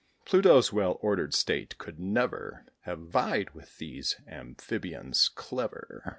Pluto's 0.25 0.73
well 0.73 0.97
ordered 1.01 1.31
state 1.35 1.77
could 1.77 1.99
never 1.99 2.65
Have 2.85 3.01
vied 3.01 3.51
with 3.51 3.77
these 3.77 4.15
amphibians 4.27 5.29
clever. 5.29 6.03